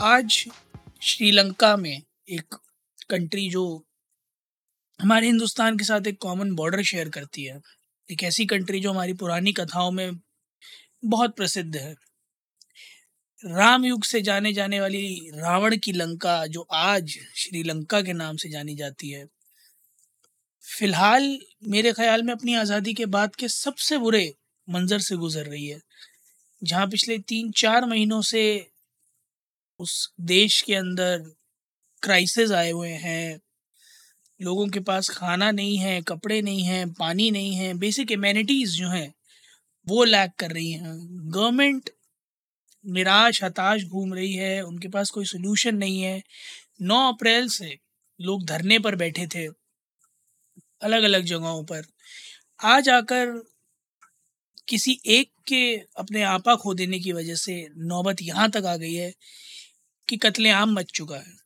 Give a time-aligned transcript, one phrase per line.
[0.00, 0.44] आज
[1.02, 2.54] श्रीलंका में एक
[3.10, 3.84] कंट्री जो
[5.00, 7.60] हमारे हिंदुस्तान के साथ एक कॉमन बॉर्डर शेयर करती है।
[8.10, 10.18] एक ऐसी कंट्री जो हमारी पुरानी कथाओं में
[11.04, 11.94] बहुत प्रसिद्ध है।
[13.44, 18.48] राम युग से जाने जाने वाली रावण की लंका जो आज श्रीलंका के नाम से
[18.48, 19.26] जानी जाती है।
[20.64, 24.34] फ़िलहाल मेरे ख्याल में अपनी आज़ादी के बाद के सबसे बुरे
[24.68, 25.80] मंजर से गुजर रही है।
[26.62, 28.72] जहाँ पिछले तीन चार महीनों से
[29.78, 31.18] उस देश के अंदर
[32.02, 33.40] क्राइसिस आए हुए हैं।
[34.42, 38.88] लोगों के पास खाना नहीं है, कपड़े नहीं हैं, पानी नहीं है बेसिक एमेनिटीज़ जो
[38.88, 39.14] हैं,
[39.88, 40.82] वो लैक कर रही हैं।
[41.32, 41.90] गवर्नमेंट
[42.86, 46.22] निराश, हताश घूम रही है, उनके पास कोई सोल्यूशन नहीं है।
[46.82, 47.78] 9 अप्रैल से
[48.20, 49.46] लोग धरने पर बैठे थे
[50.82, 51.82] अलग अलग जगहों पर।
[52.64, 53.42] आज आकर
[54.68, 58.94] किसी एक के अपने आपा खो देने की वजह से नौबत यहाँ तक आ गई
[58.94, 59.12] है।
[60.08, 61.36] कि कत्लेआम मच चुका है।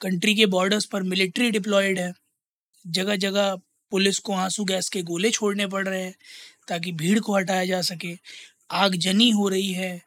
[0.00, 2.14] कंट्री के बॉर्डर्स पर मिलिट्री डिप्लॉयड है।
[2.86, 3.56] जगह जगह
[3.90, 6.14] पुलिस को आँसू गैस के गोले छोड़ने पड़ रहे हैं
[6.68, 8.18] ताकि भीड़ को हटाया जा सके।
[8.70, 10.02] आगजनी हो रही है।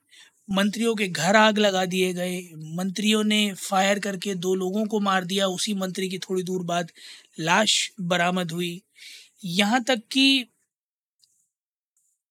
[0.51, 5.25] मंत्रियों के घर आग लगा दिए गए। मंत्रियों ने फायर करके दो लोगों को मार
[5.25, 6.91] दिया। उसी मंत्री की थोड़ी दूर बाद
[7.39, 8.81] लाश बरामद हुई।
[9.45, 10.45] यहाँ तक कि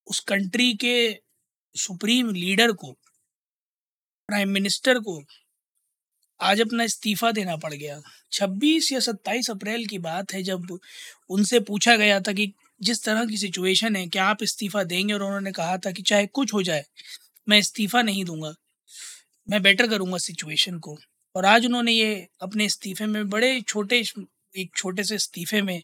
[0.07, 1.19] उस कंट्री के
[1.77, 2.97] सुप्रीम लीडर को
[4.29, 5.23] प्राइम मिनिस्टर को
[6.41, 8.01] आज अपना इस्तीफा देना पड़ गया।
[8.33, 10.79] 26 या 27 अप्रैल की बात है जब
[11.31, 15.15] उनसे पूछा गया था कि जिस तरह की सिचुएशन है, क्या आप इस्तीफा देंगे?
[15.15, 16.85] और उन्होंने कहा था कि चाहे कुछ हो जाए,
[17.49, 18.55] मैं इस्तीफा नहीं दूँगा।
[19.51, 20.99] मैं बेटर करूँगा सिचुएशन को।
[21.37, 24.05] और आज उन्होंने ये अपने इस्तीफे में बड़े छोटे,
[24.59, 25.83] एक छोटे से इस्तीफे में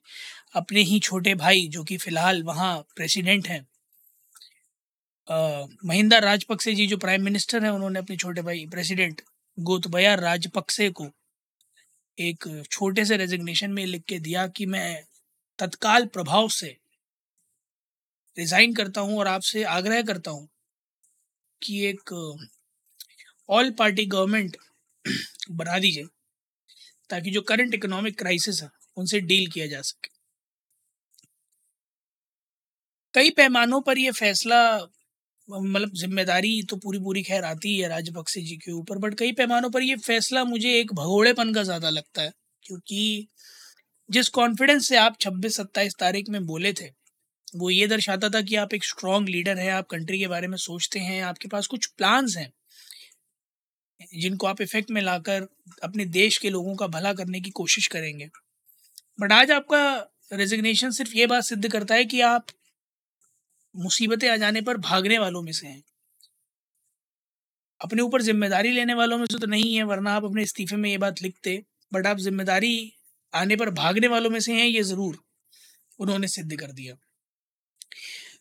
[0.54, 3.66] अपने ही छोटे भाई, जो कि फ़िलहाल वहाँ प्रेसिडेंट हैं
[5.28, 9.20] महिंदा राजपक्से जी जो प्राइम मिनिस्टर हैं, उन्होंने अपने छोटे भाई प्रेसिडेंट
[9.58, 11.06] गोतबया राजपक्से को
[12.18, 15.04] एक छोटे से रेजिग्नेशन में लिख के दिया कि मैं
[15.58, 16.76] तत्काल प्रभाव से
[18.36, 20.48] रिज़ाइन करता हूँ और आपसे आग्रह करता हूँ
[21.62, 22.12] कि एक
[23.48, 24.56] ऑल पार्टी गवर्नमेंट
[25.50, 26.04] बना दीजिए,
[27.10, 30.10] ताकि जो करंट इकोनॉमिक क्राइसिस है, उनसे डील किया जा सके।
[33.14, 34.62] कई पैमानों पर यह फैसला
[35.52, 39.70] मतलब ज़िम्मेदारी तो पूरी पूरी खैर आती है राजपक्से जी के ऊपर बट कई पैमानों
[39.70, 42.32] पर ये फैसला मुझे एक भगोड़ेपन का ज़्यादा लगता है,
[42.64, 43.28] क्योंकि
[44.08, 46.88] जिस कॉन्फिडेंस से आप 26 सत्ताईस तारीख में बोले थे,
[47.54, 50.56] वो ये दर्शाता था कि आप एक स्ट्रॉन्ग लीडर हैं, आप कंट्री के बारे में
[50.58, 52.52] सोचते हैं, आपके पास कुछ प्लान्स हैं,
[54.14, 55.46] जिनको आप इफ़ेक्ट में लाकर
[55.82, 58.28] अपने देश के लोगों का भला करने की कोशिश करेंगे।
[59.18, 59.82] बट आज आपका
[60.32, 62.46] रेजिग्नेशन सिर्फ़ ये बात सिद्ध करता है कि आप
[63.74, 65.82] मुसीबतें आ जाने पर भागने वालों में से हैं।
[67.80, 70.90] अपने ऊपर ज़िम्मेदारी लेने वालों में से तो नहीं है, वरना आप अपने इस्तीफे में
[70.90, 71.62] ये बात लिखते,
[71.92, 72.92] बट आप ज़िम्मेदारी
[73.34, 75.18] आने पर भागने वालों में से हैं, ये ज़रूर
[75.98, 76.94] उन्होंने सिद्ध कर दिया।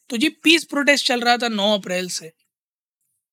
[0.09, 2.31] तो जी पीस प्रोटेस्ट चल रहा था 9 अप्रैल से।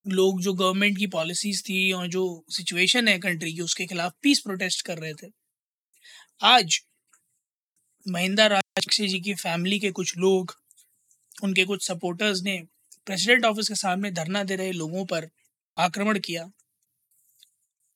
[0.06, 4.41] लोग जो गवर्नमेंट की पॉलिसीज़ थी और जो सिचुएशन है कंट्री की, उसके खिलाफ पीस
[4.41, 5.30] प्रोटेस्ट कर रहे थे।
[6.41, 6.80] आज
[8.06, 10.58] महिंदा राजपक्षे जी की फैमिली के कुछ लोग
[11.38, 12.59] उनके कुछ सपोर्टर्स ने
[13.06, 15.28] प्रेसिडेंट ऑफ़िस के सामने धरना दे रहे लोगों पर
[15.76, 16.50] आक्रमण किया,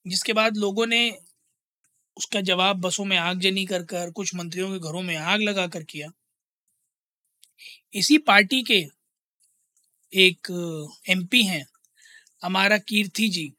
[0.05, 1.09] जिसके बाद लोगों ने
[2.17, 5.83] उसका जवाब बसों में आगजनी कर कर, कुछ मंत्रियों के घरों में आग लगा कर
[5.83, 6.11] किया।
[7.93, 8.83] इसी पार्टी के
[10.13, 10.47] एक
[11.09, 11.65] एमपी हैं
[12.41, 13.51] हमारा कीर्ति जी।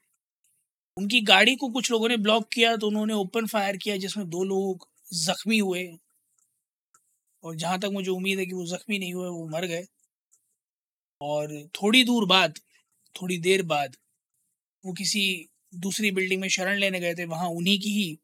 [0.97, 4.45] उनकी गाड़ी को कुछ लोगों ने ब्लॉक किया तो उन्होंने ओपन फायर किया, जिसमें दो
[4.45, 5.85] लोग जख्मी हुए।
[7.45, 9.85] और जहाँ तक मुझे उम्मीद है कि वो ज़ख्मी नहीं हुए, वो मर गए।
[11.21, 12.59] और थोड़ी दूर बाद,
[13.15, 13.97] थोड़ी देर बाद,
[14.85, 15.25] वो किसी
[15.79, 18.17] दूसरी बिल्डिंग में शरण लेने गए थे, वहाँ उन्हीं की ही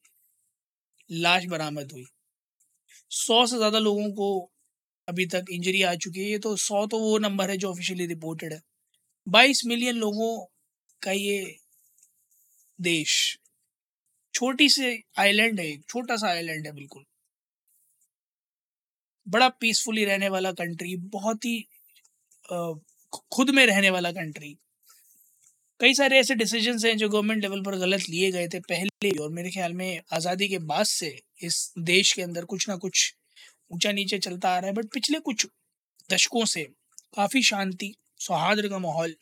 [1.11, 2.05] लाश बरामद हुई।
[3.11, 4.29] सौ से ज़्यादा लोगों को
[5.09, 8.07] अभी तक इंजरी आ चुकी है। ये तो सौ तो वो नंबर है जो ऑफिशियली
[8.07, 8.61] रिपोर्टेड है।
[9.27, 10.31] बाईस मिलियन लोगों
[11.03, 11.39] का ये
[12.79, 13.13] देश,
[14.35, 17.05] छोटी से आइलैंड है छोटा सा आइलैंड है, बिल्कुल।
[19.31, 21.59] बड़ा पीसफुली रहने वाला कंट्री बहुत ही
[23.33, 24.57] खुद में रहने वाला कंट्री
[25.81, 29.31] कई सारे ऐसे डिसीज़न हैं जो गवर्नमेंट लेवल पर गलत लिए गए थे पहले और
[29.31, 31.09] मेरे ख्याल में आज़ादी के बाद से
[31.43, 33.15] इस देश के अंदर कुछ ना कुछ
[33.71, 35.47] ऊँचा नीचे चलता आ रहा है बट पिछले कुछ
[36.11, 36.63] दशकों से
[37.17, 39.15] काफ़ी शांति, सौहार्द का माहौल।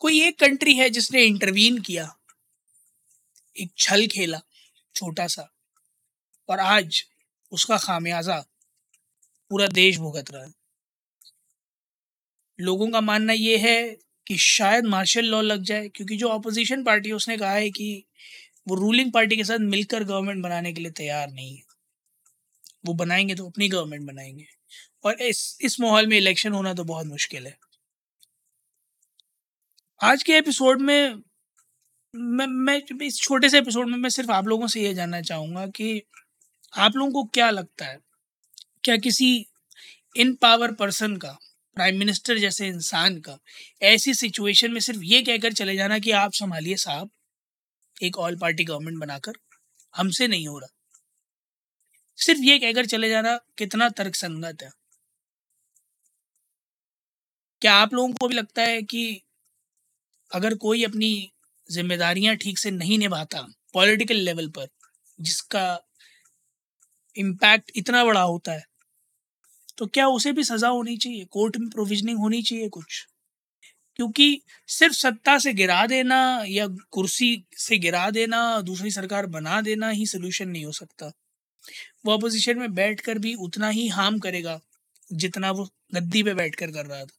[0.00, 2.04] कोई एक कंट्री है जिसने इंटरवीन किया,
[3.56, 4.40] एक छल खेला,
[4.94, 5.48] छोटा सा,
[6.48, 7.02] और आज
[7.52, 8.44] उसका खामियाजा
[9.50, 10.52] पूरा देश भुगत रहा है।
[12.60, 13.96] लोगों का मानना ये है
[14.26, 18.04] कि शायद मार्शल लॉ लग जाए, क्योंकि जो अपोजिशन पार्टी है, उसने कहा है कि
[18.68, 21.62] वो रूलिंग पार्टी के साथ मिलकर गवर्नमेंट बनाने के लिए तैयार नहीं है।
[22.86, 24.46] वो बनाएँगे तो अपनी गवर्नमेंट बनाएँगे।
[25.04, 27.56] और इस इस माहौल में इलेक्शन होना तो बहुत मुश्किल है।
[30.00, 31.22] आज के एपिसोड में
[32.14, 35.66] मैं मैं, इस छोटे से एपिसोड में मैं सिर्फ़ आप लोगों से ये जानना चाहूँगा
[35.66, 36.02] कि
[36.78, 38.05] आप लोगों को क्या लगता है?
[38.86, 39.46] क्या किसी
[40.16, 41.38] इन पावर पर्सन का
[41.74, 43.38] प्राइम मिनिस्टर जैसे इंसान का,
[43.82, 47.10] ऐसी सिचुएशन में सिर्फ़ ये कहकर चले जाना कि आप संभालिए साहब,
[48.02, 49.32] एक ऑल पार्टी गवर्नमेंट बनाकर,
[49.96, 50.68] हमसे नहीं हो रहा।
[52.16, 54.70] सिर्फ़ ये कहकर चले जाना कितना तर्क संगत है।
[57.60, 59.22] क्या आप लोगों को भी लगता है कि
[60.34, 61.32] अगर कोई अपनी
[61.70, 64.68] जिम्मेदारियाँ ठीक से नहीं निभाता पॉलिटिकल लेवल पर,
[65.20, 65.80] जिसका
[67.18, 68.75] इम्पैक्ट इतना बड़ा होता है
[69.78, 71.24] तो क्या उसे भी सज़ा होनी चाहिए?
[71.24, 73.06] कोर्ट में प्रोविजनिंग होनी चाहिए कुछ?
[73.96, 79.88] क्योंकि सिर्फ़ सत्ता से गिरा देना या कुर्सी से गिरा देना, दूसरी सरकार बना देना
[79.90, 81.12] ही सोल्यूशन नहीं हो सकता।
[82.06, 84.60] वो अपोजिशन में बैठ कर भी उतना ही हार्म करेगा,
[85.12, 87.16] जितना वो गद्दी पे बैठ कर कर रहा था।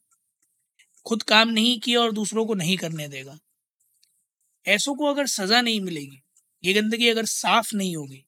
[1.06, 3.38] खुद काम नहीं किया और दूसरों को नहीं करने देगा।
[4.66, 6.22] ऐसों को अगर सज़ा नहीं मिलेगी,
[6.64, 8.24] ये गंदगी अगर साफ़ नहीं होगी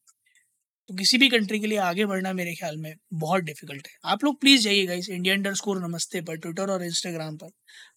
[0.91, 4.25] तो किसी भी कंट्री के लिए आगे बढ़ना मेरे ख्याल में बहुत डिफ़िकल्ट है। आप
[4.25, 7.51] लोग प्लीज़ जाइएगा इस इंडिया अंडर स्कोर नमस्ते पर ट्विटर और इंस्टाग्राम पर।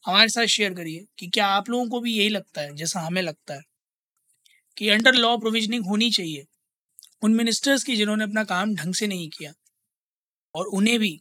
[0.05, 3.21] हमारे साथ शेयर करिए कि क्या आप लोगों को भी यही लगता है, जैसा हमें
[3.21, 3.61] लगता है,
[4.77, 6.45] कि अंडर लॉ प्रोविजनिंग होनी चाहिए।
[7.23, 9.53] उन मिनिस्टर्स की जिन्होंने अपना काम ढंग से नहीं किया,
[10.55, 11.11] और उन्हें भी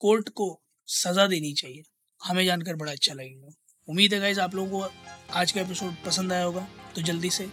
[0.00, 0.50] कोर्ट को
[0.88, 1.82] सज़ा देनी चाहिए।
[2.20, 3.54] हमें जानकर बड़ा अच्छा लगेगा।
[3.88, 4.90] उम्मीद है गाइज़ आप लोगों को
[5.32, 7.48] आज का एपिसोड पसंद आया होगा तो जल्दी से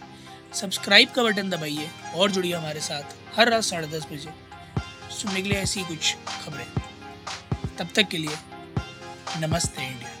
[0.56, 4.30] सब्सक्राइब का बटन दबाइए और जुड़िए हमारे साथ हर रात साढ़े दस बजे
[5.14, 6.66] सुनने के लिए ऐसी कुछ खबरें।
[7.78, 8.36] तब तक के लिए
[9.40, 10.12] नमस्ते इंडिया।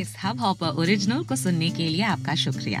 [0.00, 2.80] इस हब हॉपर ओरिजिनल को सुनने के लिए आपका शुक्रिया।